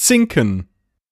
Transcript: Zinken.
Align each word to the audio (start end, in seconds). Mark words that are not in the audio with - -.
Zinken. 0.00 0.69